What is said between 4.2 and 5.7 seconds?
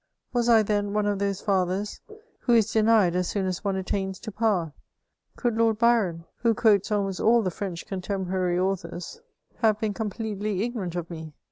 to power? Could